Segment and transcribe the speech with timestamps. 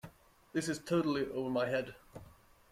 [0.51, 1.93] This is totally over my head.